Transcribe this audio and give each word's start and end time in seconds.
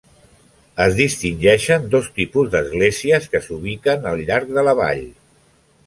Es 0.85 0.95
distingeixen 0.99 1.85
dos 1.95 2.09
tipus 2.17 2.49
d'esglésies 2.55 3.31
que 3.35 3.43
s'ubiquen 3.49 4.09
al 4.15 4.25
llarg 4.31 4.55
de 4.59 4.65
la 4.71 4.77
vall. 4.85 5.07